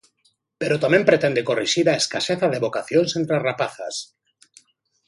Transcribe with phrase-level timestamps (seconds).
[0.61, 3.95] Pero tamén pretende corrixir a escaseza de vocacións entre as rapazas.